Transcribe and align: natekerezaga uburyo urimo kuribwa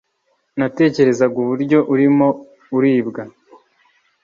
natekerezaga 0.57 1.35
uburyo 1.43 1.79
urimo 1.93 2.27
kuribwa 2.63 3.21